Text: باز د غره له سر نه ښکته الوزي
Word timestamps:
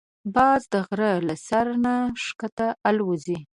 باز 0.35 0.61
د 0.73 0.75
غره 0.87 1.13
له 1.27 1.35
سر 1.47 1.67
نه 1.83 1.95
ښکته 2.23 2.67
الوزي 2.89 3.39